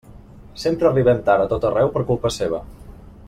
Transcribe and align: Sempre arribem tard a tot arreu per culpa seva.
Sempre 0.61 0.87
arribem 0.89 1.21
tard 1.27 1.45
a 1.45 1.47
tot 1.53 1.69
arreu 1.71 1.93
per 1.99 2.05
culpa 2.09 2.33
seva. 2.39 2.63